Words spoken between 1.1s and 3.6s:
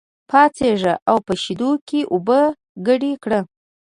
په شېدو کې اوبه ګډې کړه.